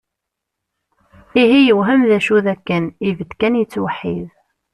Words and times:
Ihi 1.41 1.59
yewhem 1.67 2.01
d 2.09 2.11
acu 2.17 2.37
d 2.45 2.47
akken, 2.53 2.83
ibedd 3.07 3.31
kan 3.39 3.59
yettweḥḥid. 3.59 4.27